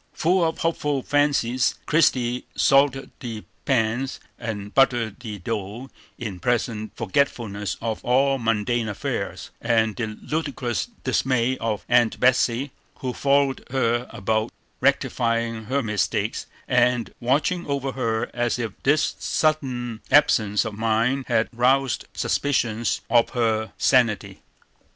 Full 0.13 0.43
of 0.43 0.57
hopeful 0.57 1.03
fancies, 1.03 1.75
Christie 1.85 2.47
salted 2.55 3.11
the 3.19 3.43
pans 3.65 4.19
and 4.39 4.73
buttered 4.73 5.19
the 5.19 5.37
dough 5.37 5.91
in 6.17 6.39
pleasant 6.39 6.93
forgetfulness 6.95 7.77
of 7.83 8.03
all 8.03 8.39
mundane 8.39 8.87
affairs, 8.89 9.51
and 9.61 9.95
the 9.95 10.07
ludicrous 10.19 10.87
dismay 11.03 11.55
of 11.59 11.85
Aunt 11.87 12.19
Betsey, 12.19 12.71
who 13.01 13.13
followed 13.13 13.63
her 13.69 14.07
about 14.09 14.51
rectifying 14.79 15.65
her 15.65 15.83
mistakes, 15.83 16.47
and 16.67 17.13
watching 17.19 17.67
over 17.67 17.91
her 17.91 18.31
as 18.33 18.57
if 18.57 18.71
this 18.81 19.15
sudden 19.19 20.01
absence 20.09 20.65
of 20.65 20.73
mind 20.73 21.25
had 21.27 21.47
roused 21.53 22.07
suspicions 22.15 23.01
of 23.11 23.29
her 23.37 23.71
sanity. 23.77 24.41